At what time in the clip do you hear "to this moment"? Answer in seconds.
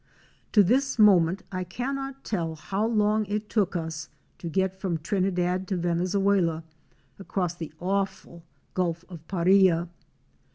0.53-1.43